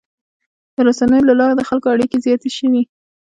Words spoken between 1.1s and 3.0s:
له لارې د خلکو اړیکې زیاتې شوي.